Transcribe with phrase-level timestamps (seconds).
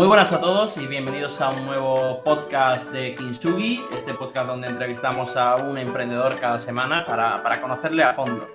[0.00, 4.68] Muy buenas a todos y bienvenidos a un nuevo podcast de Kinsugi, este podcast donde
[4.68, 8.48] entrevistamos a un emprendedor cada semana para, para conocerle a fondo.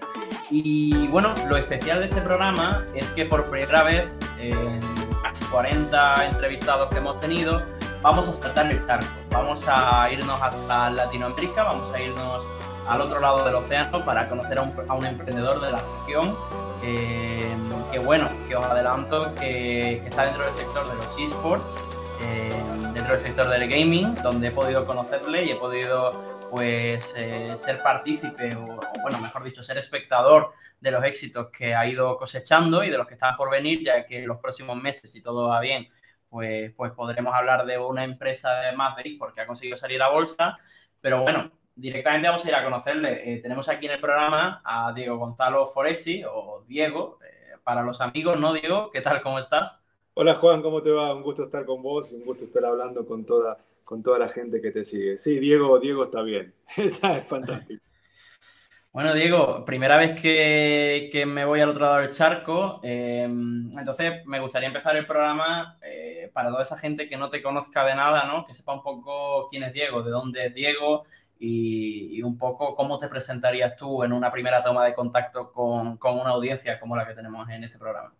[0.49, 4.09] Y bueno, lo especial de este programa es que por primera vez
[4.39, 4.79] en
[5.21, 7.61] casi 40 entrevistados que hemos tenido,
[8.01, 12.43] vamos a saltar el charco, vamos a irnos hasta Latinoamérica, vamos a irnos
[12.87, 16.35] al otro lado del océano para conocer a un, a un emprendedor de la región
[16.83, 17.55] eh,
[17.91, 21.75] que bueno, que os adelanto que, está dentro del sector de los esports,
[22.21, 22.51] eh,
[22.93, 27.81] dentro del sector del gaming, donde he podido conocerle y he podido pues eh, ser
[27.81, 32.89] partícipe o, bueno, mejor dicho, ser espectador de los éxitos que ha ido cosechando y
[32.91, 35.59] de los que están por venir, ya que en los próximos meses, si todo va
[35.59, 35.87] bien,
[36.29, 40.57] pues, pues podremos hablar de una empresa de Maverick porque ha conseguido salir a bolsa.
[41.01, 43.33] Pero bueno, directamente vamos a ir a conocerle.
[43.33, 48.01] Eh, tenemos aquí en el programa a Diego Gonzalo Foresi, o Diego, eh, para los
[48.01, 48.91] amigos, ¿no, Diego?
[48.91, 49.21] ¿Qué tal?
[49.21, 49.75] ¿Cómo estás?
[50.13, 51.13] Hola, Juan, ¿cómo te va?
[51.13, 54.29] Un gusto estar con vos y un gusto estar hablando con toda, con toda la
[54.29, 55.17] gente que te sigue.
[55.17, 56.53] Sí, Diego, Diego está bien.
[56.77, 57.83] está, es fantástico.
[58.95, 64.25] Bueno, Diego, primera vez que, que, me voy al otro lado del charco, eh, entonces
[64.25, 67.93] me gustaría empezar el programa eh, para toda esa gente que no te conozca de
[67.93, 68.45] nada, ¿no?
[68.45, 71.03] Que sepa un poco quién es Diego, de dónde es Diego,
[71.39, 76.19] y, un poco cómo te presentarías tú en una primera toma de contacto con, con
[76.19, 78.13] una audiencia como la que tenemos en este programa.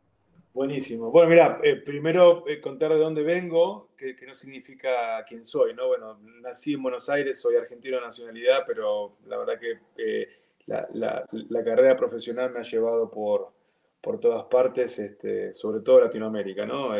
[0.54, 1.12] Buenísimo.
[1.12, 5.74] Bueno, mira, eh, primero eh, contar de dónde vengo, que, que, no significa quién soy,
[5.74, 5.88] ¿no?
[5.88, 10.30] Bueno, nací en Buenos Aires, soy argentino de nacionalidad, pero la verdad que eh,
[10.66, 13.52] la, la, la, carrera profesional me ha llevado por,
[14.00, 16.94] por todas partes, este, sobre todo Latinoamérica, ¿no?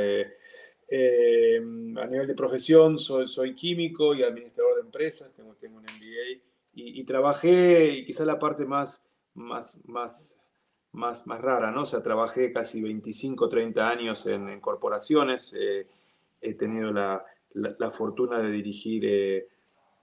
[0.88, 5.84] Eh, a nivel de profesión soy, soy, químico y administrador de empresas, tengo, tengo un
[5.84, 6.42] MBA
[6.78, 10.38] y, trabajé, y quizás la parte más, más, más,
[10.92, 11.84] más, más rara, ¿no?
[11.84, 15.88] O sea, trabajé casi 25, 30 años en, en corporaciones, eh,
[16.42, 19.48] he tenido la, la, la, fortuna de dirigir eh,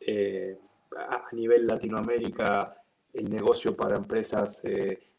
[0.01, 0.59] eh
[0.97, 2.77] a, nivel Latinoamérica
[3.13, 4.63] el negocio para empresas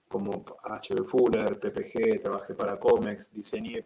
[0.08, 3.86] como HB Fuller, PPG, trabajé para Comex, diseñé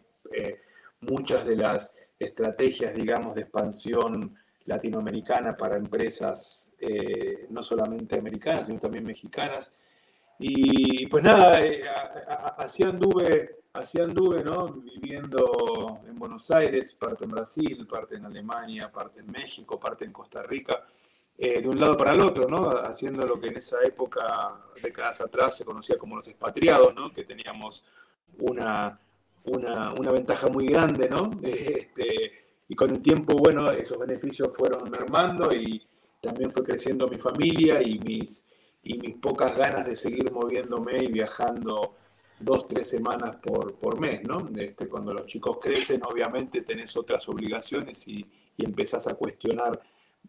[1.01, 4.35] muchas de las estrategias, digamos, de expansión
[4.65, 9.73] latinoamericana para empresas eh, no solamente americanas, sino también mexicanas.
[10.39, 11.81] Y pues nada, eh,
[12.57, 14.67] así anduve, así ¿no?
[14.67, 20.11] Viviendo en Buenos Aires, parte en Brasil, parte en Alemania, parte en México, parte en
[20.11, 20.85] Costa Rica,
[21.37, 22.69] eh, de un lado para el otro, ¿no?
[22.69, 24.25] Haciendo lo que en esa época,
[24.81, 27.11] décadas atrás, se conocía como los expatriados, ¿no?
[27.11, 27.85] Que teníamos
[28.39, 28.99] una
[29.47, 31.29] una, una ventaja muy grande, ¿no?
[31.43, 32.31] Este,
[32.69, 35.85] y con el tiempo, bueno, esos beneficios fueron mermando y
[36.21, 38.47] también fue creciendo mi familia y mis,
[38.83, 41.95] y mis pocas ganas de seguir moviéndome y viajando
[42.39, 44.49] dos, tres semanas por, por mes, ¿no?
[44.55, 48.25] Este, cuando los chicos crecen, obviamente tenés otras obligaciones y,
[48.57, 49.79] y empezás a cuestionar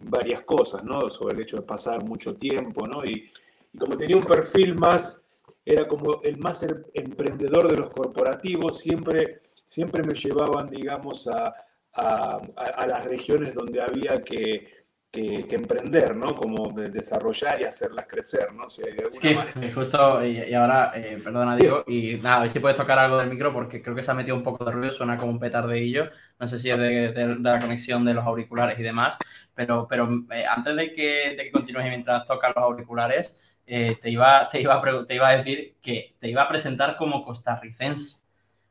[0.01, 1.11] varias cosas, ¿no?
[1.11, 3.05] Sobre el hecho de pasar mucho tiempo, ¿no?
[3.05, 3.31] Y,
[3.73, 5.23] y como tenía un perfil más
[5.69, 11.55] era como el más em, emprendedor de los corporativos, siempre, siempre me llevaban, digamos, a,
[11.93, 12.41] a,
[12.77, 14.79] a las regiones donde había que,
[15.11, 16.35] que, que, emprender, ¿no?
[16.35, 18.65] Como de desarrollar y hacerlas crecer, ¿no?
[18.65, 19.75] O sea, de sí, manera...
[19.75, 23.19] justo, y, y ahora, eh, perdona, Diego, y nada, a ver si puedes tocar algo
[23.19, 25.39] del micro porque creo que se ha metido un poco de ruido, suena como un
[25.41, 29.17] petardeillo, no sé si es de, de, de la conexión de los auriculares y demás,
[29.55, 33.39] pero, pero eh, antes de que, de que continúes y mientras tocas los auriculares,
[33.71, 36.97] eh, te, iba, te, iba a, te iba a decir que te iba a presentar
[36.97, 38.17] como costarricense.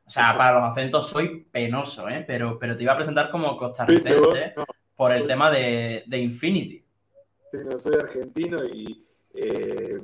[0.04, 2.24] O sea, para los acentos soy penoso, ¿eh?
[2.26, 4.54] pero, pero te iba a presentar como costarricense
[4.96, 6.82] por el tema de, de Infinity.
[7.52, 10.00] Sí, no, soy argentino y eh,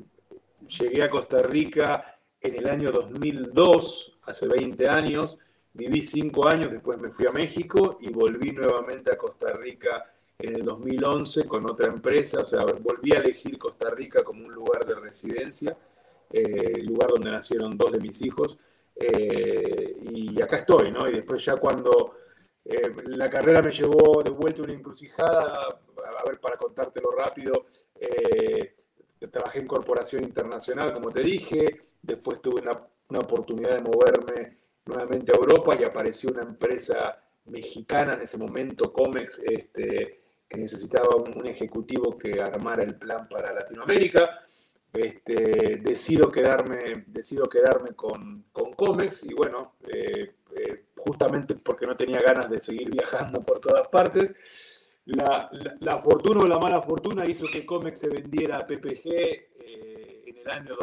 [0.68, 5.38] llegué a Costa Rica en el año 2002, hace 20 años.
[5.72, 10.04] Viví 5 años, después me fui a México y volví nuevamente a Costa Rica
[10.38, 14.52] en el 2011 con otra empresa, o sea, volví a elegir Costa Rica como un
[14.52, 15.76] lugar de residencia,
[16.30, 18.58] eh, lugar donde nacieron dos de mis hijos,
[18.96, 21.08] eh, y acá estoy, ¿no?
[21.08, 22.16] Y después ya cuando
[22.64, 25.80] eh, la carrera me llevó de vuelta una encrucijada,
[26.18, 27.66] a ver, para contártelo rápido,
[27.98, 28.74] eh,
[29.30, 35.32] trabajé en corporación internacional, como te dije, después tuve una, una oportunidad de moverme nuevamente
[35.32, 40.23] a Europa y apareció una empresa mexicana en ese momento, Comex, este,
[40.56, 44.40] necesitaba un, ejecutivo que armara el plan para Latinoamérica.
[44.92, 51.96] Este, decido quedarme, decido quedarme con, con Comex y bueno, eh, eh, justamente porque no
[51.96, 54.34] tenía ganas de seguir viajando por todas partes.
[55.06, 60.38] La, fortuna o la mala fortuna hizo que Comex se vendiera a PPG eh, en
[60.38, 60.76] el año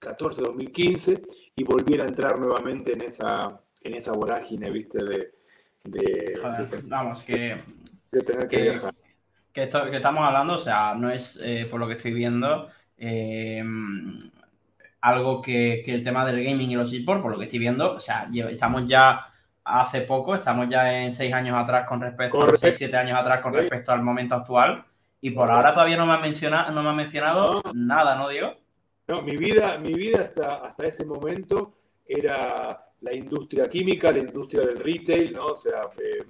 [0.00, 1.26] 2014-2015
[1.56, 5.04] y volviera a entrar nuevamente en esa, en esa vorágine, ¿viste?
[5.04, 5.32] De,
[6.84, 7.56] vamos, que,
[8.10, 8.94] tener que, viajar.
[9.52, 12.68] Que, esto, que estamos hablando, o sea, no es, eh, por lo que estoy viendo,
[12.96, 13.62] eh,
[15.00, 18.00] algo que, el tema del gaming y los esports, por lo que estoy viendo, o
[18.00, 19.26] sea, estamos ya
[19.64, 23.40] hace poco, estamos ya en seis años atrás con respecto, a seis, siete años atrás
[23.40, 24.84] con respecto al momento actual,
[25.20, 28.54] y por ahora todavía no me ha mencionado, no me ha mencionado nada, ¿no, Diego?
[29.08, 31.72] No, mi vida, mi vida hasta, hasta ese momento
[32.04, 35.46] era la industria química, la industria del retail, ¿no?
[35.46, 36.24] O sea, eh,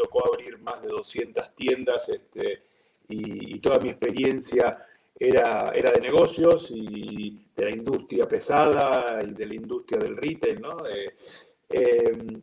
[0.00, 2.62] tocó abrir más de 200 tiendas este,
[3.08, 4.86] y, toda mi experiencia
[5.18, 10.60] era, era de negocios y de la industria pesada y de la industria del retail,
[10.60, 10.76] ¿no?
[10.86, 11.16] Eh,
[11.68, 12.40] em,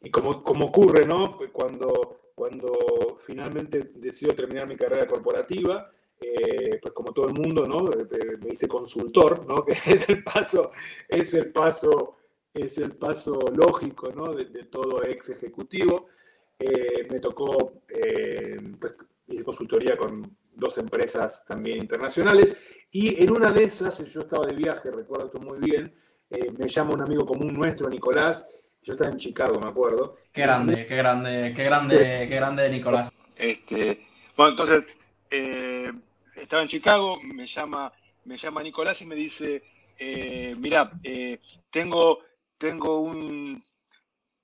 [0.00, 1.38] y como, como, ocurre, ¿no?
[1.52, 5.90] Cuando, cuando finalmente decido terminar mi carrera corporativa,
[6.20, 7.84] eh, pues como todo el mundo, ¿no?
[8.40, 9.64] Me hice consultor, ¿no?
[9.66, 10.72] Que es el paso,
[11.08, 12.18] es el paso
[12.54, 14.32] es el paso lógico ¿no?
[14.32, 16.08] de, todo ex ejecutivo.
[16.58, 18.96] Eh, me tocó, eh, pues,
[19.28, 20.22] hice consultoría con
[20.52, 25.38] dos empresas también internacionales y en una de esas, yo estaba de viaje, recuerdo esto
[25.38, 25.94] muy bien,
[26.30, 28.50] eh, me llama un amigo común nuestro, Nicolás,
[28.82, 30.16] yo estaba en Chicago, me acuerdo.
[30.32, 33.12] Qué grande, qué grande, qué grande, qué grande Nicolás.
[33.36, 34.06] Este,
[34.36, 34.98] bueno, entonces,
[36.34, 37.92] estaba en Chicago, me llama,
[38.24, 39.62] me llama Nicolás y me dice,
[40.56, 40.90] mira,
[41.70, 42.20] tengo
[42.58, 43.62] tengo un,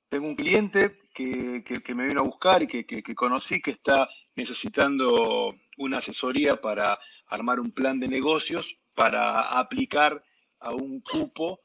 [0.09, 5.99] tengo un cliente que, me vino a buscar y que, conocí que está necesitando una
[5.99, 10.23] asesoría para armar un plan de negocios para aplicar
[10.61, 11.61] a un cupo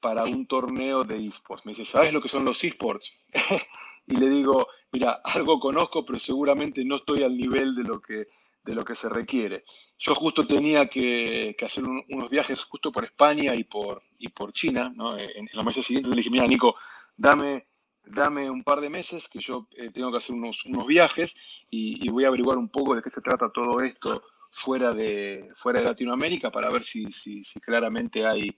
[0.00, 1.64] para un torneo de esports.
[1.64, 3.10] Me dice, ¿sabes lo que son los esports?
[4.06, 8.28] y le digo, mira, algo conozco, pero seguramente no estoy al nivel de lo que,
[8.64, 9.64] de lo que se requiere.
[9.98, 14.92] Yo justo tenía que, hacer unos viajes justo por España y por, y por China,
[14.94, 15.18] ¿no?
[15.18, 16.76] en, los meses siguientes le dije, mira, Nico,
[17.16, 17.67] dame,
[18.10, 21.34] dame un par de meses que yo eh, tengo que hacer unos, unos viajes
[21.70, 25.80] y, voy a averiguar un poco de qué se trata todo esto fuera de, fuera
[25.80, 28.54] de Latinoamérica para ver si, si, claramente hay,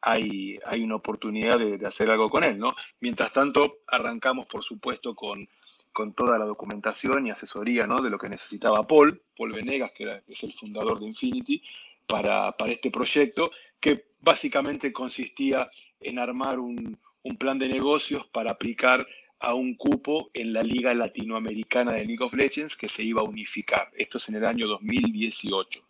[0.00, 2.58] hay, hay una oportunidad de, de, hacer algo con él.
[2.58, 2.74] ¿no?
[3.00, 5.48] Mientras tanto, arrancamos, por supuesto, con,
[5.94, 7.96] con toda la documentación y asesoría ¿no?
[7.96, 11.62] de lo que necesitaba Paul, Paul Venegas, que es el fundador de Infinity,
[12.06, 15.70] para, para, este proyecto, que básicamente consistía
[16.00, 19.06] en armar un, un, plan de negocios para aplicar
[19.40, 23.28] a un cupo en la Liga Latinoamericana de League of Legends que se iba a
[23.28, 23.90] unificar.
[23.96, 25.80] Esto es en el año 2018.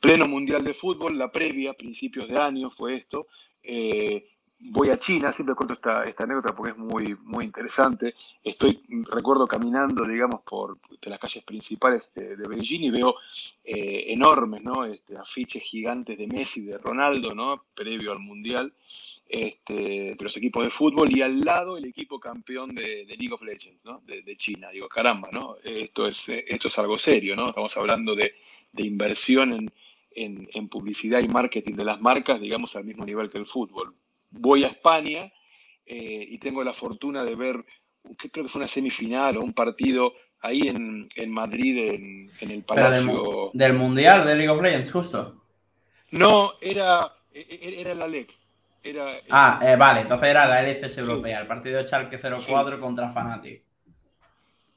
[0.00, 3.28] Pleno Mundial de Fútbol, la previa, principios de año fue esto.
[3.62, 4.26] Eh,
[4.58, 8.14] voy a China, siempre cuento esta, esta anécdota porque es muy, muy interesante.
[8.42, 8.80] Estoy,
[9.10, 13.16] recuerdo, caminando, digamos, por las calles principales de, Beijing y veo
[13.64, 14.84] eh, enormes, ¿no?
[14.84, 17.64] Este, afiches gigantes de Messi, de Ronaldo, ¿no?
[17.74, 18.72] Previo al Mundial,
[19.32, 23.42] este, de los equipos de fútbol y al lado el equipo campeón de, League of
[23.42, 24.02] Legends, ¿no?
[24.04, 24.70] De, China.
[24.70, 25.56] Digo, caramba, ¿no?
[25.64, 27.48] Esto es, esto es algo serio, ¿no?
[27.48, 28.34] Estamos hablando de,
[28.76, 29.70] inversión en,
[30.14, 33.94] en, en publicidad y marketing de las marcas, digamos, al mismo nivel que el fútbol
[34.32, 35.32] voy a España
[35.86, 37.64] eh, y tengo la fortuna de ver,
[38.16, 43.50] creo que fue una semifinal o un partido ahí en, Madrid, en, el Palacio.
[43.52, 45.42] Del, Mundial de League of Legends, justo.
[46.10, 48.32] No, era, e, e, era la LEC.
[48.84, 53.10] Era, ah, eh, vale, entonces era la LCS Europea, el partido de Schalke 04 contra
[53.10, 53.62] Fnatic.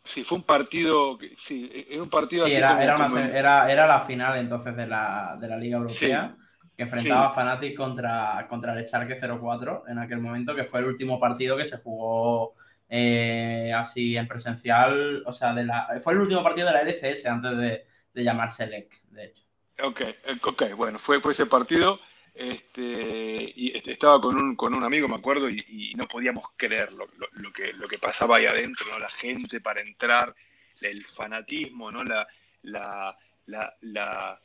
[0.04, 4.38] Sí, fue un partido, sí, e, era un partido sí, era, era, era, la final
[4.38, 6.36] entonces de la, de la Liga Europea
[6.78, 10.88] que enfrentaba a Fnatic contra, contra el Schalke 04 en aquel momento, que fue el
[10.88, 12.54] último partido que se jugó
[12.90, 17.26] eh, así en presencial, o sea, de la, fue el último partido de la LCS
[17.26, 19.44] antes de, de llamarse LEC, de hecho.
[19.84, 20.02] Ok,
[20.44, 22.00] ok, bueno, fue, fue ese partido.
[22.36, 26.92] Este, y este, estaba con un, con un amigo, me acuerdo, y, no podíamos creer
[26.92, 29.00] lo, lo, que, lo que pasaba ahí adentro, ¿no?
[29.00, 30.36] La gente para entrar,
[30.82, 32.04] el fanatismo, ¿no?
[32.04, 32.28] La,
[32.64, 34.42] la, la,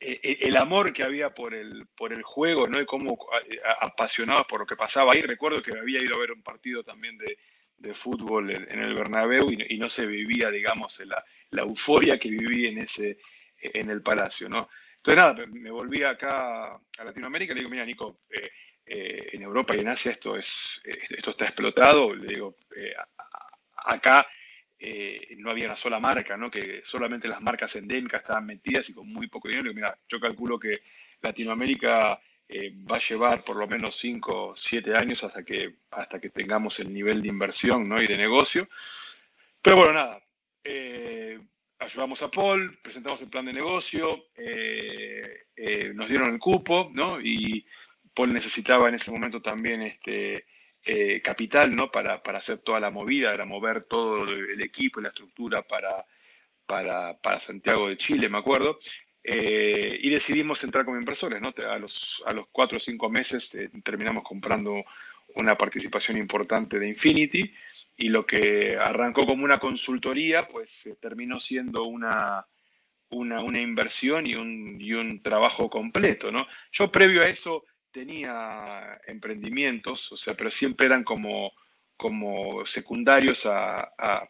[0.00, 2.80] e, e, el amor que había por el, por el juego, ¿no?
[2.80, 3.18] Y cómo
[3.80, 5.20] apasionados por lo que pasaba ahí.
[5.20, 7.36] Recuerdo que había ido a ver un partido también de,
[7.92, 12.78] fútbol en, el Bernabéu y, no se vivía, digamos, la, la, euforia que viví en,
[12.78, 13.18] ese,
[13.60, 14.70] en el Palacio, ¿no?
[15.06, 18.50] Entonces, nada, me volví acá a Latinoamérica y le digo, mira, Nico, eh,
[18.86, 20.48] eh, en Europa y en Asia esto, es,
[20.82, 22.14] eh, está explotado.
[22.14, 22.56] Le digo,
[23.84, 24.26] acá
[25.36, 26.50] no había una sola marca, ¿no?
[26.50, 29.74] que solamente las marcas endémicas estaban metidas y con muy poco dinero.
[29.74, 30.80] mira, yo calculo que
[31.20, 32.18] Latinoamérica
[32.90, 36.80] va a llevar por lo menos 5 o 7 años hasta que, hasta que tengamos
[36.80, 38.02] el nivel de inversión ¿no?
[38.02, 38.68] y de negocio.
[39.60, 40.22] Pero bueno, nada,
[41.78, 44.26] ayudamos a Paul, presentamos el plan de negocio,
[45.94, 47.20] nos dieron el cupo, ¿no?
[47.20, 47.66] Y
[48.14, 50.46] Paul necesitaba en ese momento también este,
[50.86, 51.90] eh, capital, ¿no?
[51.90, 56.04] Para, para, hacer toda la movida, era mover todo el equipo y la estructura para,
[56.66, 58.78] para, para Santiago de Chile, me acuerdo.
[59.22, 61.54] Eh, y decidimos entrar como inversores, ¿no?
[61.70, 64.84] A los, a los cuatro o cinco meses eh, terminamos comprando
[65.34, 67.52] una participación importante de Infinity
[67.96, 72.46] y lo que arrancó como una consultoría, pues terminó siendo una,
[73.10, 76.46] una, una inversión y un, y un, trabajo completo, ¿no?
[76.72, 81.52] Yo previo a eso tenía emprendimientos, o sea, pero siempre eran como,
[81.96, 84.28] como secundarios a, a,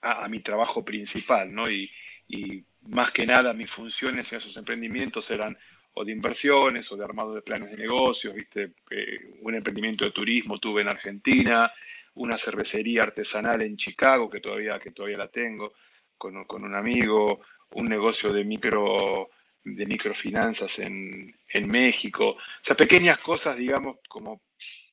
[0.00, 1.70] a mi trabajo principal, ¿no?
[1.70, 1.90] Y,
[2.28, 5.56] y, más que nada mis funciones en esos emprendimientos eran
[5.94, 8.72] o de inversiones o de armado de planes de negocios, ¿viste?
[8.90, 11.70] Eh, un emprendimiento de turismo tuve en Argentina,
[12.14, 15.74] una cervecería artesanal en Chicago, que todavía, que todavía la tengo,
[16.16, 19.30] con, con un amigo, un negocio de micro
[19.64, 22.30] de microfinanzas en, en, México.
[22.30, 24.42] O sea, pequeñas cosas, digamos, como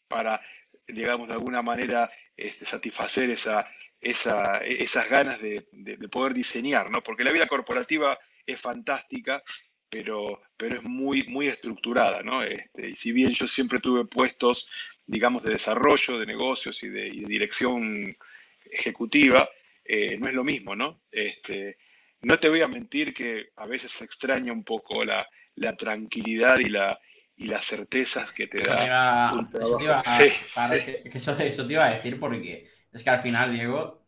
[0.08, 0.40] para,
[0.88, 3.68] digamos, de alguna manera este, satisfacer esa,
[4.00, 7.02] esa, esas ganas de, de, poder diseñar, ¿no?
[7.02, 9.42] Porque la vida corporativa es fantástica,
[9.90, 12.44] pero, pero es muy, muy estructurada, ¿no?
[12.44, 14.68] Este, y si bien yo siempre tuve puestos,
[15.06, 18.16] digamos, de desarrollo de negocios y de, y de dirección
[18.66, 19.50] ejecutiva,
[19.84, 21.02] eh, no es lo mismo, ¿no?
[21.12, 21.78] Este,
[22.22, 26.60] no te voy a mentir que a veces se extraña un poco la, la tranquilidad
[26.60, 27.00] y, la,
[27.36, 28.86] y las certezas que te da
[31.42, 34.04] eso, te iba a decir porque es que al final, Diego,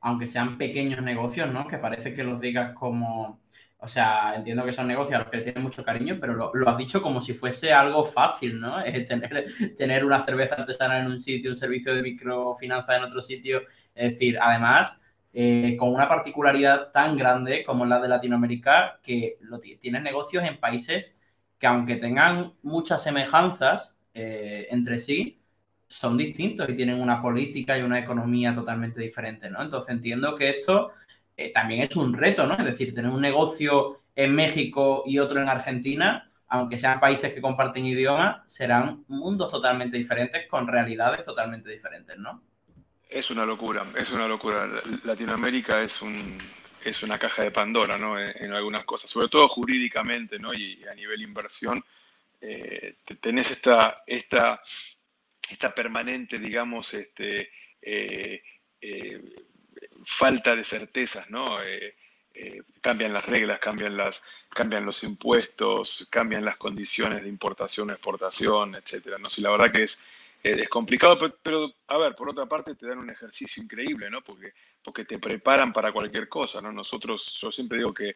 [0.00, 1.66] aunque sean pequeños negocios, ¿no?
[1.66, 3.44] Que parece que los digas como...
[3.78, 6.68] O sea, entiendo que son negocios a los que tienen mucho cariño, pero lo, lo,
[6.68, 8.82] has dicho como si fuese algo fácil, ¿no?
[9.08, 13.62] tener, tener una cerveza artesanal en un sitio, un servicio de microfinanza en otro sitio.
[13.94, 14.98] Es decir, además,
[15.32, 20.58] eh, con una particularidad tan grande como la de Latinoamérica, que lo tienen negocios en
[20.58, 21.16] países
[21.58, 25.42] que aunque tengan muchas semejanzas eh, entre sí,
[25.88, 29.62] son distintos y tienen una política y una economía totalmente diferente, ¿no?
[29.62, 30.92] Entonces entiendo que esto
[31.36, 32.56] eh, también es un reto, ¿no?
[32.56, 37.40] Es decir, tener un negocio en México y otro en Argentina, aunque sean países que
[37.40, 42.42] comparten idioma, serán mundos totalmente diferentes con realidades totalmente diferentes, ¿no?
[43.08, 44.68] Es una locura, es una locura.
[45.04, 46.38] Latinoamérica es un
[46.86, 48.18] es una caja de Pandora, ¿no?
[48.18, 50.54] En, algunas cosas, sobre todo jurídicamente, ¿no?
[50.54, 51.84] Y, a nivel inversión,
[52.40, 54.62] eh, tenés esta, esta,
[55.50, 57.50] esta permanente, digamos, este,
[57.82, 58.42] eh,
[58.80, 59.22] eh,
[60.04, 61.56] falta de certezas, ¿no?
[62.82, 69.16] cambian las reglas, cambian, las, cambian los impuestos, cambian las condiciones de importación, exportación, etcétera.
[69.18, 69.30] ¿no?
[69.30, 69.98] Si la verdad que es,
[70.42, 74.22] es complicado, pero, a ver, por otra parte te dan un ejercicio increíble, ¿no?
[74.22, 74.52] Porque,
[74.82, 76.70] porque te preparan para cualquier cosa, ¿no?
[76.70, 78.14] Nosotros, yo siempre digo que,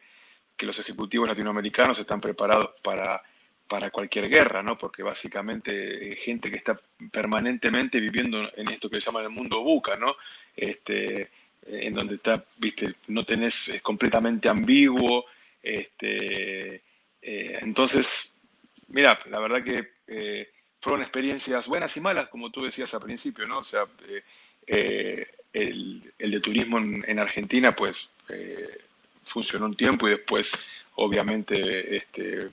[0.55, 3.21] que los ejecutivos latinoamericanos están preparados para,
[3.67, 4.77] para cualquier guerra, ¿no?
[4.77, 6.79] Porque básicamente gente que está
[7.11, 10.15] permanentemente viviendo en esto que se llama el mundo buca, ¿no?
[10.55, 11.31] Este,
[11.65, 15.25] en donde está, viste, no tenés, es completamente ambiguo,
[15.61, 16.75] este,
[17.21, 18.35] eh, entonces,
[18.87, 20.49] mira, la verdad que eh,
[20.81, 23.59] fueron experiencias buenas y malas, como tú decías al principio, ¿no?
[23.59, 24.23] O sea, eh,
[24.65, 28.79] eh, el, el, de turismo en, Argentina, pues, eh,
[29.23, 30.51] funcionó un tiempo y después,
[30.95, 32.49] obviamente, este,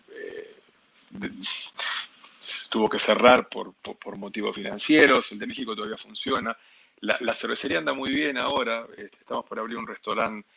[2.69, 5.33] tuvo que cerrar por, por, motivos financieros.
[5.33, 6.57] El de México todavía funciona.
[7.01, 8.87] La, la cervecería anda muy bien ahora.
[8.97, 10.49] Este, estamos por abrir un restaurante,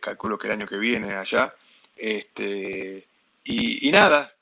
[0.00, 1.54] calculo que el año que viene allá.
[1.96, 3.06] Este,
[3.44, 4.34] y, y nada,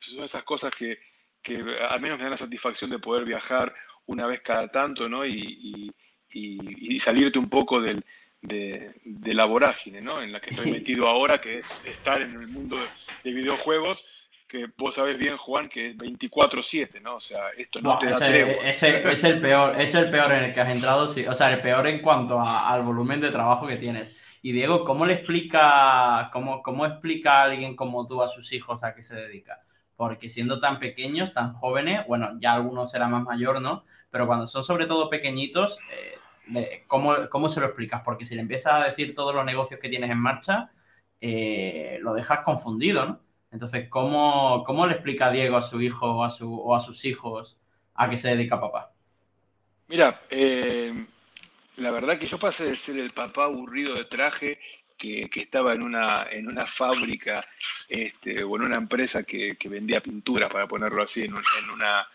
[0.00, 0.98] son esas cosas que
[1.46, 3.72] que al menos me da la satisfacción de poder viajar
[4.06, 5.24] una vez cada tanto, ¿no?
[5.24, 5.92] Y,
[6.32, 8.02] y, salirte un poco del,
[8.42, 8.92] de,
[9.32, 10.20] la vorágine, ¿no?
[10.20, 12.76] En la que estoy metido ahora, que es estar en el mundo
[13.22, 14.04] de, videojuegos,
[14.46, 17.16] que vos sabés bien, Juan, que es 24-7, ¿no?
[17.16, 18.68] O sea, esto no, te da tregua.
[18.68, 21.26] Es el, es el peor, es el peor en el que has entrado, sí.
[21.26, 24.14] O sea, el peor en cuanto al volumen de trabajo que tienes.
[24.42, 28.82] Y Diego, ¿cómo le explica, cómo, cómo explica a alguien como tú a sus hijos
[28.82, 29.66] a qué se dedica?
[29.96, 33.84] porque siendo tan pequeños, tan jóvenes, bueno, ya algunos será más mayor, ¿no?
[34.10, 35.78] Pero cuando son sobre todo pequeñitos,
[36.54, 38.02] eh, ¿cómo, se lo explicas?
[38.04, 40.70] Porque si le empiezas a decir todos los negocios que tienes en marcha,
[41.20, 43.20] eh, lo dejas confundido, ¿no?
[43.56, 47.06] Entonces, ¿cómo, ¿cómo, le explica Diego a su hijo o a, su, o a sus
[47.06, 47.56] hijos
[47.94, 48.92] a qué se dedica papá?
[49.88, 50.92] Mira, eh,
[51.76, 54.58] la verdad que yo pasé de ser el papá aburrido de traje
[54.98, 57.46] que, estaba en una, en una fábrica
[57.88, 61.32] este, o en una empresa que, vendía pintura, para ponerlo así, en,
[61.70, 62.06] una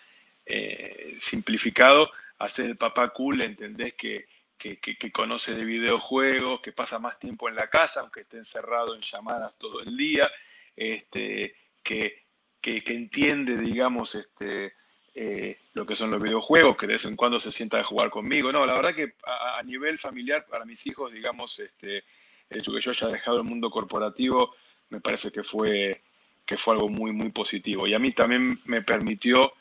[0.46, 2.08] eh, simplificado,
[2.38, 4.28] hacer el papá cool, entendés que,
[4.60, 9.02] que, conoce de videojuegos, que pasa más tiempo en la casa, aunque esté encerrado en
[9.02, 10.30] llamadas todo el día,
[10.76, 12.24] este, que,
[12.64, 14.74] entiende, digamos, este,
[15.14, 18.10] eh, lo que son los videojuegos, que de vez en cuando se sienta a jugar
[18.10, 18.52] conmigo.
[18.52, 22.04] No, la verdad que a, nivel familiar, para mis hijos, digamos, este,
[22.50, 24.56] el hecho que yo haya dejado el mundo corporativo,
[24.90, 26.02] me parece que fue,
[26.46, 27.88] que fue algo muy, muy positivo.
[27.88, 29.54] Y a mí también me permitió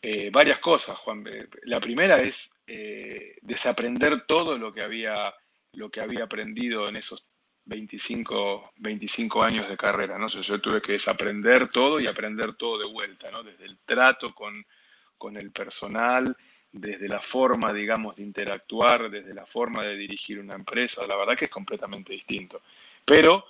[0.00, 1.24] eh, varias cosas, Juan.
[1.64, 5.34] La primera es eh, desaprender todo lo que, había,
[5.72, 7.26] lo que había aprendido en esos
[7.64, 10.18] 25, 25 años de carrera.
[10.18, 10.28] ¿no?
[10.28, 13.42] yo tuve que desaprender todo y aprender todo de vuelta, ¿no?
[13.42, 14.64] desde el trato con,
[15.18, 16.36] con el personal,
[16.72, 21.36] desde la forma, digamos, de interactuar, desde la forma de dirigir una empresa, la verdad
[21.36, 22.62] que es completamente distinto.
[23.04, 23.44] Pero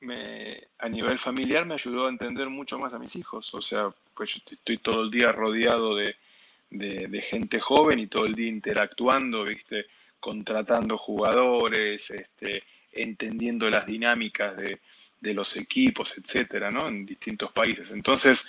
[0.00, 3.88] me, a nivel familiar me ayudó a entender mucho más a mis hijos, o sea,
[4.14, 6.16] pues estoy todo el día rodeado de,
[6.70, 9.86] de, gente joven y todo el día interactuando, ¿viste?
[10.20, 12.62] contratando jugadores, este,
[12.94, 14.80] entendiendo las dinámicas de,
[15.20, 16.86] de los equipos, etcétera, ¿no?
[16.86, 17.90] En distintos países.
[17.90, 18.46] Entonces,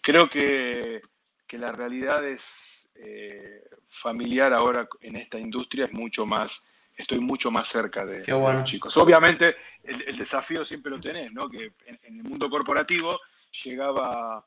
[0.00, 1.00] creo que,
[1.46, 7.50] que la realidad es eh, familiar ahora en esta industria es mucho más, estoy mucho
[7.50, 8.96] más cerca de, los chicos.
[8.96, 11.48] Obviamente el, desafío siempre lo tenés, ¿no?
[11.48, 13.18] Que en, el mundo corporativo
[13.64, 14.44] llegaba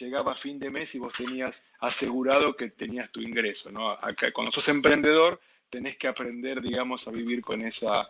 [0.00, 3.90] llegaba fin de mes y vos tenías asegurado que tenías tu ingreso, ¿no?
[3.90, 5.38] Acá, cuando sos emprendedor
[5.72, 8.06] tenés que aprender, digamos, a vivir con esa,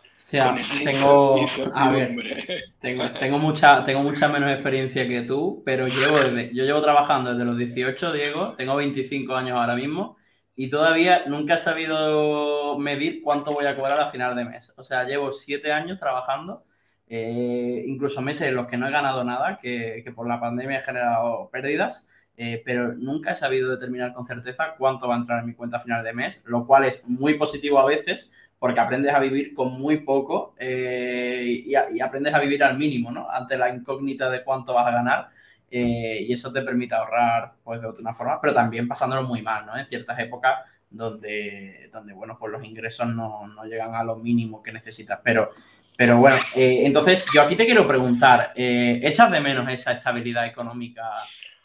[2.81, 6.17] tengo, tengo, mucha, tengo mucha menos experiencia que tú, pero llevo
[6.51, 10.17] yo llevo trabajando desde los 18, Diego, tengo 25 años ahora mismo
[10.57, 14.73] y todavía nunca he sabido medir cuánto voy a cobrar a final de mes.
[14.75, 16.65] O sea, llevo 7 años trabajando,
[17.07, 20.79] eh, incluso meses en los que no he ganado nada, que, que por la pandemia
[20.79, 25.39] he generado pérdidas eh, pero nunca he sabido determinar con certeza cuánto va a entrar
[25.39, 28.79] en mi cuenta a final de mes, lo cual es muy positivo a veces porque
[28.79, 33.29] aprendes a vivir con muy poco eh, y, aprendes a vivir al mínimo, ¿no?
[33.29, 35.29] Ante la incógnita de cuánto vas a ganar
[35.69, 39.65] eh, y eso te permite ahorrar, pues, de otra forma, pero también pasándolo muy mal,
[39.65, 39.77] ¿no?
[39.77, 44.61] En ciertas épocas donde, donde bueno, pues los ingresos no, no llegan a lo mínimo
[44.63, 45.51] que necesitas, pero...
[45.95, 51.03] Pero bueno, entonces yo aquí te quiero preguntar, ¿echas de menos esa estabilidad económica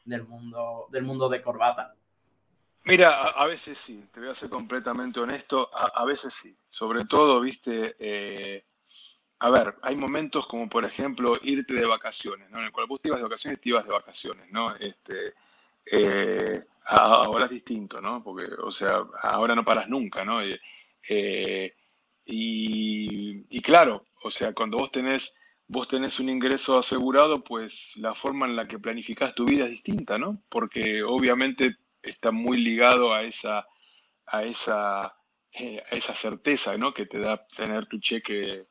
[0.09, 1.95] del mundo, del mundo de corbata?
[2.85, 6.57] Mira, a, veces sí, te voy a ser completamente honesto, a, veces sí.
[6.69, 8.65] Sobre todo, viste, eh,
[9.41, 12.59] a ver, hay momentos como por ejemplo irte de vacaciones, ¿no?
[12.61, 14.75] En el cual vos te ibas de vacaciones, te ibas de vacaciones, ¿no?
[14.77, 15.35] Este,
[15.85, 18.23] eh, ahora es distinto, ¿no?
[18.23, 20.41] Porque, o sea, ahora no paras nunca, ¿no?
[20.43, 21.75] Eh,
[22.25, 25.35] y, y, claro, o sea, cuando vos tenés
[25.69, 29.71] vos tenés un ingreso asegurado, pues la forma en la que planificás tu vida es
[29.71, 30.43] distinta, ¿no?
[30.49, 33.67] Porque obviamente está muy ligado a esa,
[34.27, 35.15] a esa,
[35.53, 36.95] eh, a esa certeza, ¿no?
[36.95, 38.67] Que te da tener tu cheque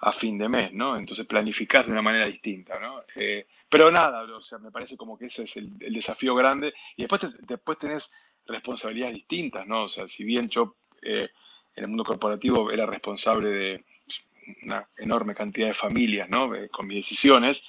[0.00, 0.96] a fin de mes, ¿no?
[0.96, 3.02] Entonces planificás de una manera distinta, ¿no?
[3.14, 6.72] Eh, pero nada, o sea, me parece como que ese es el, desafío grande.
[6.96, 8.10] Y después, después tenés
[8.46, 9.84] responsabilidades distintas, ¿no?
[9.84, 11.28] O sea, si bien yo eh,
[11.76, 13.84] en el mundo corporativo era responsable de
[14.62, 16.54] una enorme cantidad de familias ¿no?
[16.54, 17.62] Eh, con mis decisiones,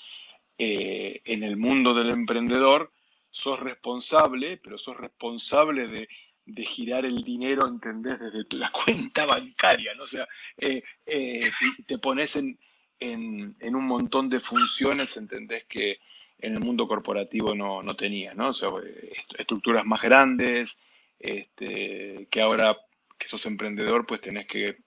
[0.58, 2.92] eh, en el mundo del emprendedor
[3.30, 6.08] sos responsable, pero sos responsable de,
[6.64, 8.20] girar el dinero, ¿entendés?
[8.20, 10.04] Desde la cuenta bancaria, ¿no?
[10.04, 10.84] O sea, eh,
[11.88, 12.60] te pones en,
[13.00, 15.66] un montón de funciones, ¿entendés?
[15.66, 15.98] Que
[16.40, 18.50] en el mundo corporativo no, no tenías, ¿no?
[18.50, 18.70] O sea,
[19.38, 20.78] estructuras más grandes,
[21.18, 22.78] este, que ahora
[23.18, 24.78] que sos emprendedor, pues tenés que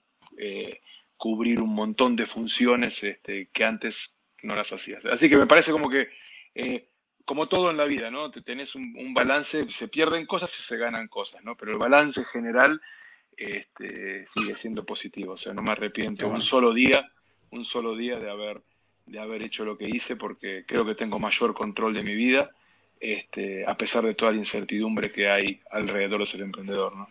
[1.17, 5.03] cubrir un montón de funciones este, que antes no las hacías.
[5.05, 6.09] Así que me parece como que,
[6.53, 6.87] eh,
[7.25, 8.31] como todo en la vida, ¿no?
[8.31, 11.55] Te tenés un, balance, se pierden cosas y se ganan cosas, ¿no?
[11.55, 12.79] Pero el balance general
[13.35, 15.33] este, sigue siendo positivo.
[15.33, 17.11] O sea, no me arrepiento un solo día,
[17.51, 18.61] un solo día de haber,
[19.05, 22.51] de haber hecho lo que hice, porque creo que tengo mayor control de mi vida,
[22.99, 27.09] este, a pesar de toda la incertidumbre que hay alrededor de ser emprendedor, ¿no?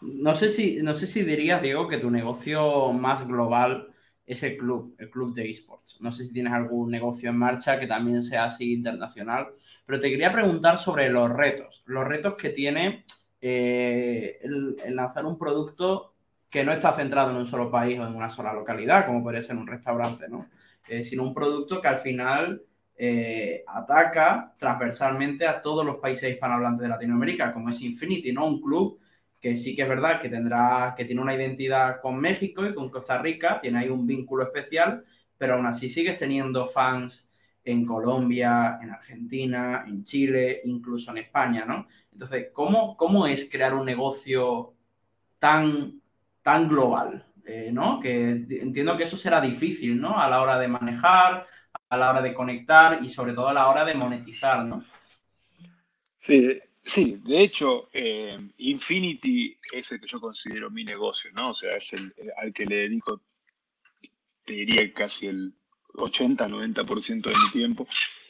[0.00, 3.88] No sé si, no sé si dirías, Diego, que tu negocio más global
[4.26, 6.00] es el club, el club de esports.
[6.00, 9.48] No sé si tienes algún negocio en marcha que también sea así internacional,
[9.86, 13.04] pero te quería preguntar sobre los retos, los retos que tiene
[13.40, 16.14] eh, el, lanzar un producto
[16.50, 19.42] que no está centrado en un solo país o en una sola localidad, como puede
[19.42, 20.48] ser un restaurante, ¿no?
[20.88, 22.62] Eh, sino un producto que al final
[22.96, 28.46] eh, ataca transversalmente a todos los países hispanohablantes de Latinoamérica, como es Infinity, ¿no?
[28.46, 28.98] Un club
[29.40, 32.90] que sí que es verdad que tendrá, que tiene una identidad con México y con
[32.90, 35.04] Costa Rica, tiene ahí un vínculo especial,
[35.38, 37.28] pero aún así sigues teniendo fans
[37.64, 41.86] en Colombia, en Argentina, en Chile, incluso en España, ¿no?
[42.12, 44.74] Entonces, ¿cómo, cómo es crear un negocio
[45.38, 46.00] tan,
[46.42, 47.26] tan global?
[47.44, 48.00] Eh, ¿no?
[48.00, 50.18] Que entiendo que eso será difícil, ¿no?
[50.20, 51.46] A la hora de manejar,
[51.88, 54.82] a la hora de conectar y sobre todo a la hora de monetizar, ¿no?
[56.20, 61.50] Sí, sí, de hecho, eh, Infinity es el que yo considero mi negocio, ¿no?
[61.50, 63.20] O sea, es el, al que le dedico,
[64.44, 65.52] te diría casi el
[65.94, 67.86] 80-90% de mi tiempo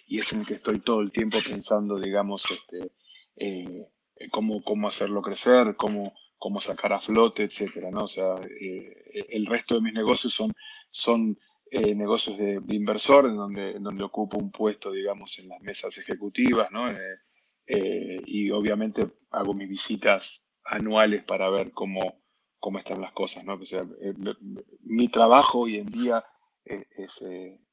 [0.06, 2.92] y es en el que estoy todo el tiempo pensando, digamos, este,
[3.36, 3.88] eh,
[4.30, 8.04] cómo, cómo hacerlo crecer, cómo, cómo sacar a flote, etcétera, ¿no?
[8.04, 10.52] O sea, eh, el resto de mis negocios son,
[10.90, 11.38] son
[11.70, 15.96] eh, negocios de, inversor, en donde, en donde ocupo un puesto, digamos, en las mesas
[15.98, 16.88] ejecutivas, ¿no?
[17.68, 22.22] Y obviamente hago mis visitas anuales para ver cómo,
[22.58, 23.54] cómo están las cosas, ¿no?
[23.54, 23.82] O sea,
[24.82, 26.24] mi trabajo hoy en día
[26.64, 27.24] es,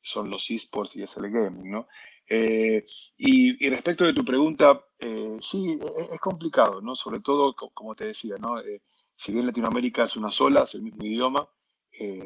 [0.02, 1.88] son los esports y es el gaming, ¿no?
[2.28, 2.86] Eh,
[3.18, 6.96] y, respecto de tu pregunta, eh, sí, e, e, es, complicado, ¿no?
[6.96, 8.60] Sobre todo, como te decía, ¿no?
[8.60, 8.82] Eh,
[9.16, 11.48] si bien Latinoamérica es una sola, es el mismo idioma,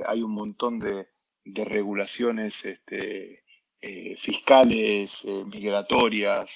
[0.07, 1.07] hay un montón de,
[1.45, 3.43] regulaciones este,
[4.17, 6.51] fiscales, migratorias.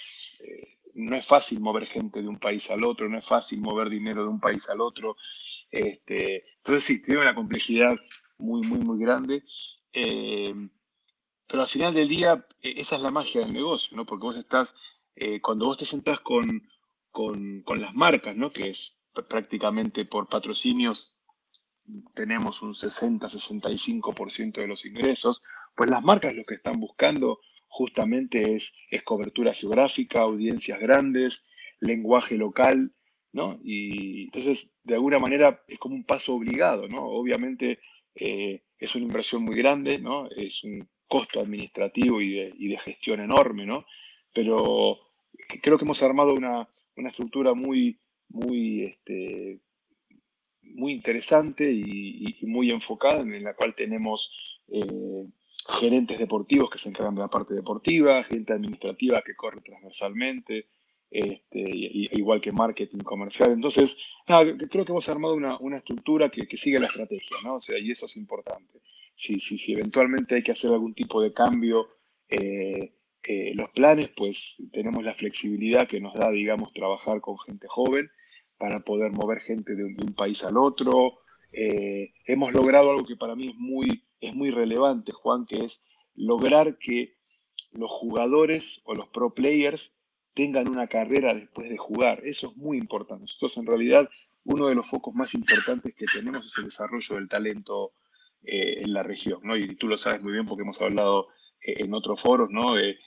[0.96, 4.24] No es fácil mover gente de un país al otro, no es fácil mover dinero
[4.24, 5.18] de un país al otro.
[5.70, 7.96] Este, entonces sí, tiene una complejidad
[8.38, 9.44] muy, muy, muy grande.
[11.52, 14.06] Pero al final del día, e, esa es la magia del negocio, ¿no?
[14.06, 14.74] Porque vos estás,
[15.16, 16.66] eh, cuando vos te sentás con,
[17.12, 18.54] con, las marcas, ¿no?
[18.54, 18.96] Que es
[19.28, 21.14] prácticamente por patrocinios,
[22.14, 25.44] tenemos un 60-65% de los ingresos,
[25.76, 27.42] pues las marcas lo que están buscando
[27.72, 31.46] justamente es, es cobertura geográfica, audiencias grandes,
[31.80, 32.92] lenguaje local,
[33.32, 33.60] ¿no?
[33.64, 37.04] Y entonces, de alguna manera, es como un paso obligado, ¿no?
[37.04, 37.80] Obviamente
[38.14, 40.30] eh, es una inversión muy grande, ¿no?
[40.30, 43.86] Es un costo administrativo y de, gestión enorme, ¿no?
[44.34, 45.00] Pero
[45.62, 47.98] creo que hemos armado una, estructura muy,
[48.30, 49.60] muy, este,
[50.62, 54.30] muy interesante y, muy enfocada, en la cual tenemos
[54.68, 55.26] eh,
[55.80, 60.68] gerentes deportivos que se encargan de la parte deportiva, gente administrativa que corre transversalmente,
[61.10, 63.52] este, igual que marketing comercial.
[63.52, 67.56] Entonces, creo que hemos armado una, estructura que, sigue la estrategia, ¿no?
[67.56, 68.82] O sea, y eso es importante
[69.16, 71.90] si, si, eventualmente hay que hacer algún tipo de cambio
[72.28, 72.94] eh,
[73.24, 78.10] eh, los planes, pues tenemos la flexibilidad que nos da, digamos, trabajar con gente joven
[78.58, 81.20] para poder mover gente de un, país al otro.
[81.52, 85.82] Eh, hemos logrado algo que para mí es muy, es muy relevante, Juan, que es
[86.16, 87.16] lograr que
[87.72, 89.92] los jugadores o los pro players
[90.34, 92.26] tengan una carrera después de jugar.
[92.26, 93.24] Eso es muy importante.
[93.24, 94.10] Nosotros en realidad
[94.44, 97.94] uno de los focos más importantes que tenemos es el desarrollo del talento
[98.44, 99.56] eh, en la región, ¿no?
[99.56, 101.28] Y tú lo sabes muy bien porque hemos hablado
[101.62, 102.78] eh, en otros foros, ¿no?
[102.78, 102.98] Eh,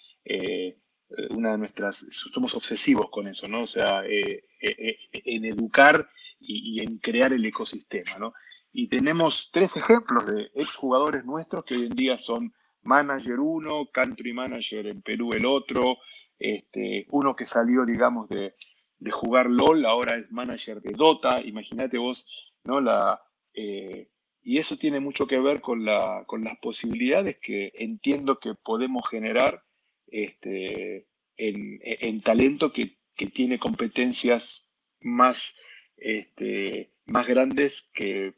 [1.30, 3.62] una de nuestras, somos obsesivos con eso, ¿no?
[3.62, 6.08] O sea, en educar
[6.40, 8.32] y, en crear el ecosistema, ¿no?
[8.76, 14.32] Y tenemos tres ejemplos de exjugadores nuestros que hoy en día son manager uno, country
[14.32, 15.98] manager en Perú el otro,
[16.40, 18.56] este, uno que salió, digamos, de,
[18.98, 22.26] de jugar LOL, ahora es manager de Dota, imagínate vos,
[22.64, 22.80] ¿no?
[22.80, 23.22] La,
[23.54, 29.08] y eso tiene mucho que ver con, la, con las posibilidades que entiendo que podemos
[29.08, 29.62] generar
[30.08, 31.06] este,
[31.36, 32.98] en, talento que,
[33.32, 34.66] tiene competencias
[35.00, 35.54] más,
[35.96, 38.34] este, más grandes que,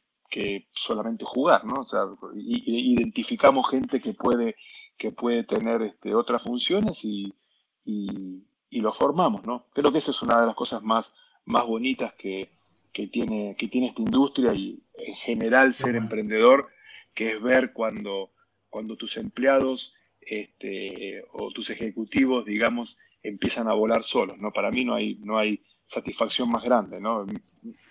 [0.72, 1.82] solamente jugar, ¿no?
[1.82, 2.02] O sea,
[2.34, 4.56] identificamos gente que puede,
[4.96, 7.32] que puede tener este, otras funciones y,
[7.84, 8.42] y,
[8.80, 9.66] lo formamos, ¿no?
[9.72, 11.14] Creo que esa es una de las cosas más,
[11.46, 12.48] más bonitas que,
[12.92, 16.68] que tiene, que tiene esta industria y en general ser emprendedor,
[17.14, 18.32] que es ver cuando,
[18.68, 24.38] cuando tus empleados este, o tus ejecutivos, digamos, empiezan a volar solos.
[24.38, 24.52] ¿no?
[24.52, 27.00] Para mí no hay, no hay satisfacción más grande.
[27.00, 27.26] ¿no?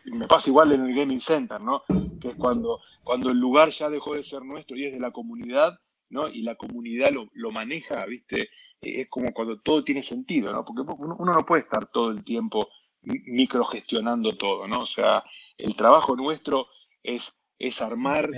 [0.05, 1.83] Me pasa igual en el Gaming Center, ¿no?
[2.19, 5.11] que es cuando, cuando el lugar ya dejó de ser nuestro y es de la
[5.11, 5.79] comunidad,
[6.09, 6.27] ¿no?
[6.27, 8.49] y la comunidad lo, lo maneja, ¿viste?
[8.81, 10.63] es como cuando todo tiene sentido, ¿no?
[10.63, 12.69] porque uno no puede estar todo el tiempo
[13.05, 14.81] microgestionando todo, ¿no?
[14.81, 15.23] O sea,
[15.57, 16.67] el trabajo nuestro
[17.03, 18.29] es, es armar...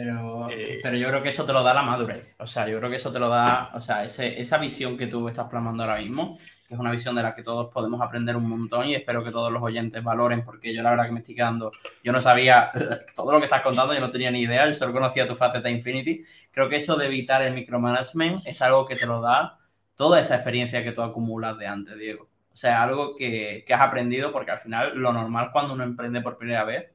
[0.51, 2.89] Eh, pero, yo creo que eso te lo da la madurez, o sea, yo creo
[2.89, 6.37] que eso te lo da, o sea, esa visión que tú estás plasmando ahora mismo,
[6.67, 9.31] que es una visión de la que todos podemos aprender un montón y espero que
[9.31, 11.71] todos los oyentes valoren, porque yo la verdad que me estoy quedando,
[12.03, 12.71] yo no sabía
[13.15, 15.69] todo lo que estás contando, yo no tenía ni idea, yo solo conocía tu faceta
[15.69, 19.59] Infinity, creo que eso de evitar el micromanagement es algo que te lo da
[19.95, 22.29] toda esa experiencia que tú acumulas de antes, Diego.
[22.51, 26.37] O sea, algo que, has aprendido, porque al final lo normal cuando uno emprende por
[26.37, 26.91] primera vez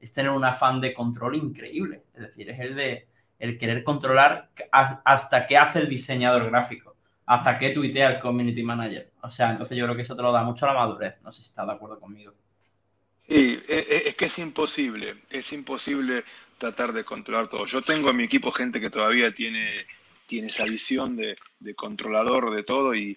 [0.00, 2.02] es tener un afán de control increíble.
[2.14, 3.08] Es decir, es el de
[3.38, 6.93] el querer controlar hasta qué hace el diseñador gráfico,
[7.26, 9.10] hasta qué tuitea el community manager.
[9.22, 11.14] O sea, entonces yo creo que eso te lo da mucho la madurez.
[11.22, 12.34] No sé si estás de acuerdo conmigo.
[13.20, 16.24] Sí, e, e, es que es imposible, es imposible
[16.58, 17.64] tratar de controlar todo.
[17.64, 19.86] Yo tengo en mi equipo gente que todavía tiene
[20.26, 21.36] tiene esa visión de,
[21.74, 23.16] controlador de todo y,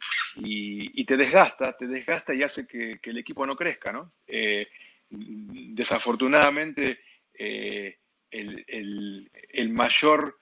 [1.05, 4.13] te desgasta, te desgasta y hace que, el equipo no crezca, ¿no?
[4.27, 4.67] Eh,
[5.09, 6.99] desafortunadamente,
[7.33, 7.97] eh,
[8.29, 10.37] el, mayor...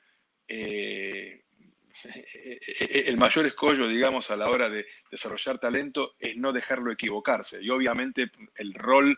[0.47, 1.41] Eh,
[2.03, 7.61] el mayor escollo, digamos, a la hora de desarrollar talento es no dejarlo equivocarse.
[7.61, 9.17] Y obviamente el rol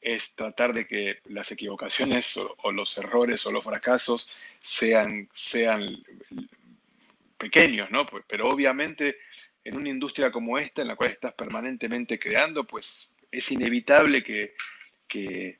[0.00, 5.86] es tratar de que las equivocaciones o, los errores o los fracasos sean, sean
[7.36, 8.06] pequeños, ¿no?
[8.06, 9.18] Pues, pero obviamente
[9.64, 14.54] en una industria como esta, en la cual estás permanentemente creando, pues es inevitable que,
[15.06, 15.58] que,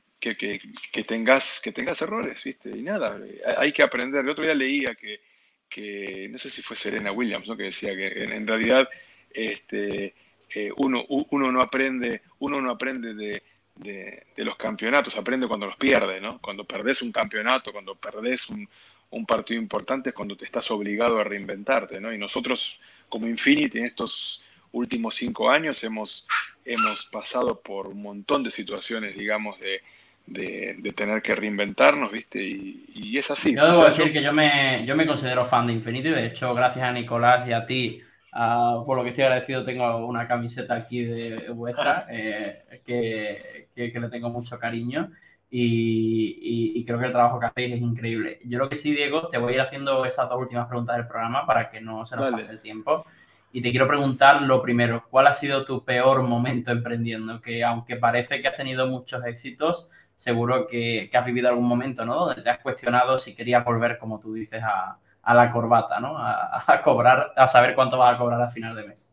[1.07, 2.71] tengas, que tengas errores, ¿viste?
[2.71, 3.21] Y nada,
[3.59, 4.25] hay que aprender.
[4.25, 5.21] El otro día leía que,
[5.69, 7.57] que no sé si fue Serena Williams, ¿no?
[7.57, 8.89] Que decía que en, realidad
[9.31, 10.15] este,
[10.55, 13.43] eh, uno, uno, no aprende, uno no aprende de,
[13.77, 16.41] de, los campeonatos, aprende cuando los pierde, ¿no?
[16.41, 18.69] Cuando perdés un campeonato, cuando perdés un,
[19.11, 22.13] un partido importante es cuando te estás obligado a reinventarte, ¿no?
[22.13, 26.27] Y nosotros como Infinity en estos últimos cinco años hemos,
[26.65, 29.83] hemos pasado por un montón de situaciones, digamos, de,
[30.31, 32.43] de, tener que reinventarnos, ¿viste?
[32.43, 33.55] Y, es así.
[33.55, 36.85] Yo debo decir que yo me, yo me considero fan de Infinity, de hecho, gracias
[36.85, 38.01] a Nicolás y a ti,
[38.35, 43.93] uh, por lo que estoy agradecido, tengo una camiseta aquí de vuestra, eh, que, que,
[43.93, 45.11] que le tengo mucho cariño.
[45.51, 48.39] Y, creo que el trabajo que hacéis es increíble.
[48.45, 51.07] Yo lo que sí, Diego, te voy a ir haciendo esas dos últimas preguntas del
[51.07, 53.05] programa para que no se nos pase el tiempo.
[53.51, 57.41] Y te quiero preguntar lo primero, ¿cuál ha sido tu peor momento emprendiendo?
[57.41, 59.89] Que aunque parece que has tenido muchos éxitos,
[60.19, 62.27] seguro que, has vivido algún momento, ¿no?
[62.27, 64.99] Donde te has cuestionado si querías volver, como tú dices, a,
[65.33, 66.17] la corbata, ¿no?
[66.19, 69.11] a, cobrar, a saber cuánto vas a cobrar a final de mes.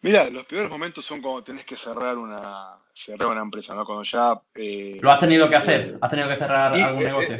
[0.00, 3.84] Mira, los peores momentos son cuando tenés que cerrar una, cerrar una empresa, ¿no?
[3.84, 4.40] Cuando ya...
[4.54, 5.80] Eh, ¿Lo has tenido que hacer?
[5.80, 7.36] Eh, ¿Has tenido que cerrar algún eh, negocio?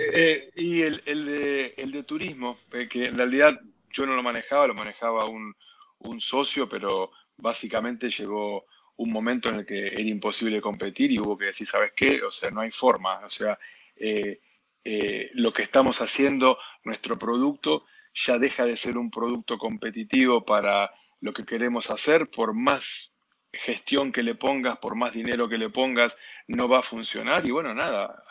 [0.57, 2.59] y el, de, el, de, turismo,
[2.90, 5.55] que en realidad yo no lo manejaba, lo manejaba un,
[5.99, 8.64] un, socio, pero básicamente llegó
[8.98, 12.22] un momento en el que era imposible competir y hubo que decir, ¿sabes qué?
[12.22, 13.18] O sea, no hay forma.
[13.24, 13.58] O sea,
[15.34, 17.84] lo que estamos haciendo, nuestro producto,
[18.14, 23.12] ya deja de ser un producto competitivo para lo que queremos hacer, por más
[23.52, 26.16] gestión que le pongas, por más dinero que le pongas,
[26.48, 28.22] no va a funcionar y bueno, nada,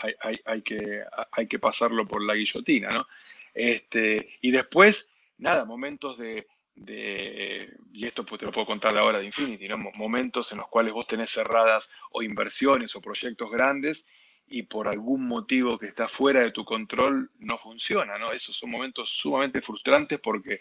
[0.45, 3.07] hay, que, hay que pasarlo por la guillotina, ¿no?
[3.53, 6.47] Este, y después, nada, momentos de,
[6.85, 9.77] y esto pues te lo puedo contar ahora de Infinity, ¿no?
[9.77, 14.05] Momentos en los cuales vos tenés cerradas o inversiones o proyectos grandes
[14.47, 18.31] y por algún motivo que está fuera de tu control no funciona, ¿no?
[18.31, 20.59] Esos son momentos sumamente frustrantes porque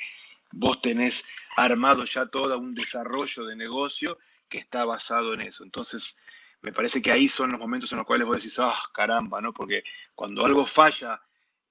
[0.52, 1.24] vos tenés
[1.56, 5.64] armado ya todo un desarrollo de negocio que está basado en eso.
[5.64, 6.18] Entonces,
[6.62, 9.52] me parece que ahí son los momentos en los cuales vos decís, ah, caramba, ¿no?
[9.52, 11.20] Porque cuando algo falla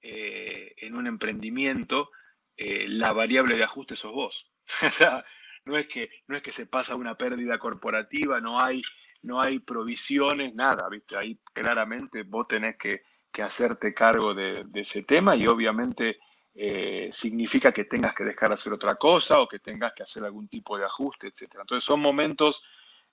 [0.00, 2.10] eh, en un emprendimiento,
[2.56, 4.50] eh, la variable de ajuste sos vos.
[4.82, 5.24] o sea,
[5.64, 8.82] no es, que, no es que se pasa una pérdida corporativa, no hay,
[9.22, 11.16] no hay provisiones, nada, ¿viste?
[11.16, 13.02] Ahí claramente vos tenés que,
[13.36, 16.18] hacerte cargo de, de, ese tema y obviamente
[16.58, 20.24] eh, significa que tengas que dejar de hacer otra cosa o que tengas que hacer
[20.24, 21.56] algún tipo de ajuste, etc.
[21.60, 22.64] Entonces son momentos,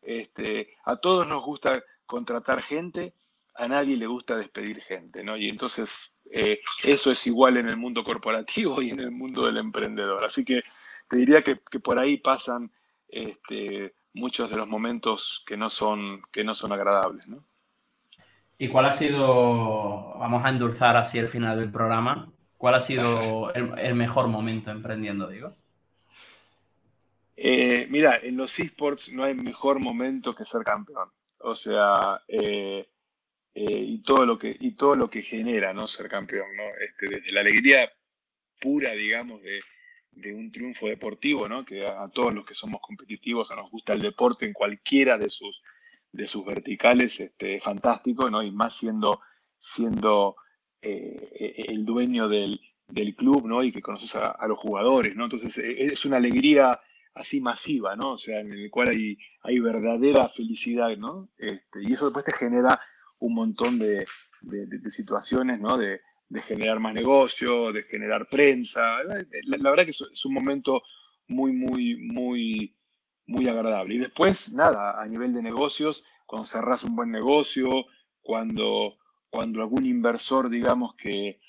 [0.01, 3.15] este, a todos nos gusta contratar gente,
[3.55, 5.35] a nadie le gusta despedir gente, ¿no?
[5.35, 9.57] Y entonces eh, eso es igual en el mundo corporativo y en el mundo del
[9.57, 10.25] emprendedor.
[10.25, 10.63] Así que
[11.07, 12.71] te diría que, por ahí pasan
[13.07, 17.45] este, muchos de los momentos que no son, que no son agradables, ¿no?
[18.57, 22.31] ¿Y cuál ha sido, vamos a endulzar así el final del programa,
[22.63, 25.53] ¿Cuál ha sido el, mejor momento emprendiendo, digo?
[27.35, 31.09] Eh, mira, en los esports no hay mejor momento que ser campeón.
[31.41, 32.87] O sea, eh,
[33.55, 35.87] eh, y, todo lo que, y todo lo que genera, ¿no?
[35.87, 36.63] Ser campeón, ¿no?
[36.83, 37.91] Este, desde la alegría
[38.59, 39.61] pura, digamos, de,
[40.33, 41.63] un triunfo deportivo, ¿no?
[41.63, 45.29] Que a, todos los que somos competitivos, a nos gusta el deporte en cualquiera de
[45.29, 45.61] sus,
[46.11, 48.41] de sus verticales, este, fantástico, ¿no?
[48.41, 49.21] Y más siendo,
[49.59, 50.35] siendo
[50.81, 52.59] eh, el dueño del,
[53.15, 53.63] club, ¿no?
[53.63, 55.25] Y que conoces a, los jugadores, ¿no?
[55.25, 56.79] Entonces eh, es una alegría
[57.13, 58.13] así masiva, ¿no?
[58.13, 61.29] O sea, en el cual hay, hay verdadera felicidad, ¿no?
[61.37, 62.79] Este, y eso después te genera
[63.23, 64.05] un montón de,
[64.89, 65.77] situaciones, ¿no?
[65.77, 65.99] De,
[66.47, 68.81] generar más negocio, de generar prensa.
[69.03, 70.81] La, verdad que es, un momento
[71.27, 72.75] muy, muy, muy,
[73.27, 73.95] muy agradable.
[73.95, 77.85] Y después, nada, a nivel de negocios, cuando cerrás un buen negocio,
[78.21, 78.97] cuando
[79.33, 81.39] cuando algún inversor, digamos, que,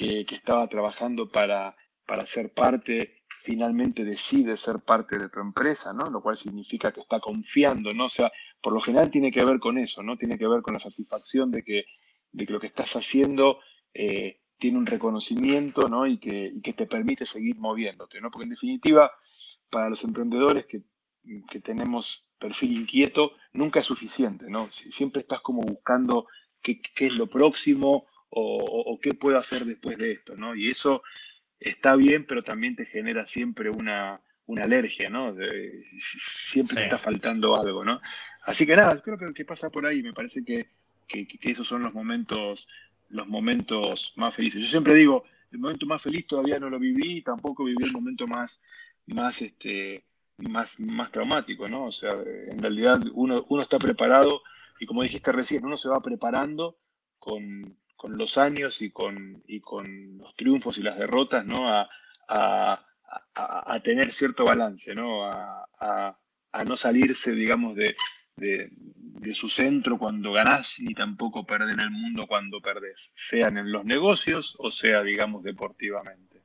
[0.00, 6.08] estaba trabajando para, para ser parte, finalmente decide ser parte de tu empresa, ¿no?
[6.08, 8.06] Lo cual significa que está confiando, ¿no?
[8.06, 10.16] O sea, por lo general tiene que ver con eso, ¿no?
[10.16, 11.84] Tiene que ver con la satisfacción de que,
[12.32, 13.60] de lo que estás haciendo
[13.92, 16.06] eh, tiene un reconocimiento ¿no?
[16.06, 18.30] y, que, que te permite seguir moviéndote, ¿no?
[18.30, 19.12] porque en definitiva,
[19.68, 20.82] para los emprendedores que,
[21.50, 24.68] que tenemos perfil inquieto, nunca es suficiente, ¿no?
[24.70, 26.26] Siempre estás como buscando
[26.62, 30.54] qué, qué es lo próximo o, o, qué puedo hacer después de esto, ¿no?
[30.54, 31.02] Y eso
[31.64, 35.34] está bien, pero también te genera siempre una, una alergia, ¿no?
[36.18, 38.00] siempre te está faltando algo, ¿no?
[38.42, 40.68] Así que nada, creo que, que pasa por ahí, me parece que,
[41.08, 42.68] que, que, esos son los momentos,
[43.08, 44.62] los momentos más felices.
[44.62, 48.26] Yo siempre digo, el momento más feliz todavía no lo viví, tampoco viví el momento
[48.26, 48.60] más,
[49.06, 50.04] más, este,
[50.36, 51.86] más, más traumático, ¿no?
[51.86, 54.42] O sea, en realidad uno, uno está preparado
[54.78, 56.76] y como dijiste recién, uno se va preparando
[57.18, 61.70] con, con los años y con, y con los triunfos y las derrotas, ¿no?
[61.70, 61.88] A,
[62.28, 62.84] a,
[63.34, 65.24] a, tener cierto balance, ¿no?
[65.24, 66.14] A,
[66.66, 67.96] no salirse, digamos, de,
[68.36, 68.70] de,
[69.32, 74.54] su centro cuando ganás, ni tampoco perder el mundo cuando perdés, sean en los negocios
[74.58, 76.42] o sea, digamos, deportivamente.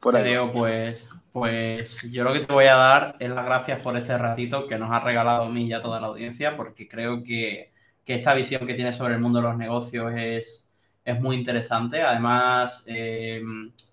[0.00, 3.94] Por Diego, pues, pues yo lo que te voy a dar es las gracias por
[3.98, 7.22] este ratito que nos ha regalado a mí y a toda la audiencia, porque creo
[7.22, 7.75] que,
[8.06, 10.64] que esta visión que tienes sobre el mundo de los negocios es,
[11.04, 12.02] es muy interesante.
[12.02, 13.42] Además, eh,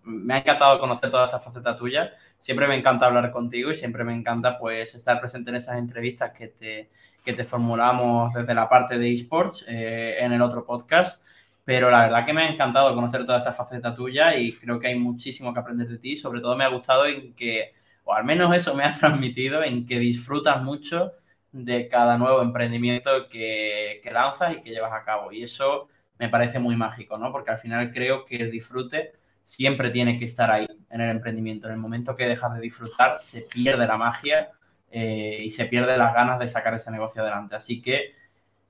[0.04, 2.12] me ha encantado conocer toda esta faceta tuya.
[2.38, 6.32] Siempre me encanta hablar contigo y siempre me encanta pues estar presente en esas entrevistas
[6.32, 6.91] que te,
[7.26, 11.23] que te formulamos desde la parte de esports eh, en el otro podcast.
[11.65, 14.89] Pero la verdad que me ha encantado conocer toda esta faceta tuya y creo que
[14.89, 16.17] hay muchísimo que aprender de ti.
[16.17, 17.73] Sobre todo me ha gustado en que,
[18.04, 21.13] o al menos eso me ha transmitido, en que disfrutas mucho
[21.54, 25.32] de cada nuevo emprendimiento que, que lanzas y que llevas a cabo.
[25.32, 25.88] Y eso
[26.20, 27.32] me parece muy mágico, ¿no?
[27.32, 29.13] Porque al final creo que el disfrute
[29.44, 31.68] siempre tiene que estar ahí en el emprendimiento.
[31.68, 34.52] En el momento que dejas de disfrutar, se pierde la magia
[34.92, 37.56] eh, y se pierde las ganas de sacar ese negocio adelante.
[37.56, 38.16] Así que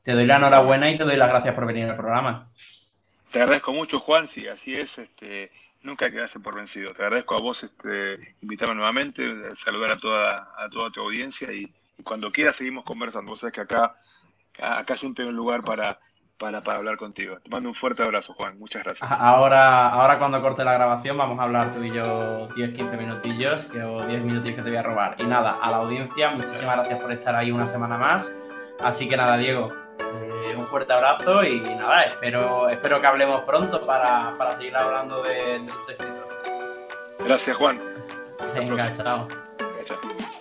[0.04, 2.50] te doy la enhorabuena y te doy las gracias por venir al programa.
[3.32, 4.28] Te agradezco mucho, Juan.
[4.28, 4.98] Sí, así es.
[4.98, 6.94] Este, nunca quedaste por vencido.
[6.94, 9.24] Te agradezco a vos este, invitarme nuevamente,
[9.56, 13.32] saludar a toda, a toda tu audiencia y, cuando quieras seguimos conversando.
[13.32, 13.96] Vos sabés que acá,
[14.60, 16.00] acá siempre hay un lugar para
[16.38, 17.38] para, para, hablar contigo.
[17.40, 18.60] Te mando un fuerte abrazo, Juan.
[18.60, 19.10] Muchas gracias.
[19.10, 23.82] Ahora, ahora cuando corte la grabación vamos a hablar tú y yo 10-15 minutillos que,
[23.82, 25.16] o 10 minutillos que te voy a robar.
[25.20, 28.34] Y nada, a la audiencia, muchísimas gracias por estar ahí una semana más.
[28.82, 33.86] Así que nada, Diego, eh, un fuerte abrazo y nada, espero, espero que hablemos pronto
[33.86, 36.26] para, para seguir hablando de, de tus éxitos.
[37.20, 37.80] Gracias, Juan.
[38.54, 39.28] Venga, chao.
[39.86, 40.33] chao.